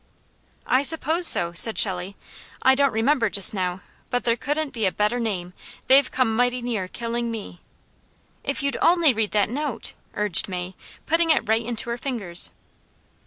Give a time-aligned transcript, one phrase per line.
[0.65, 2.15] "I suppose so," said Shelley.
[2.63, 5.53] "I don't remember just now; but there couldn't be a better name.
[5.85, 7.61] They've come mighty near killing me."
[8.43, 10.73] "If you'd only read that note!" urged May,
[11.05, 12.49] putting it right into her fingers.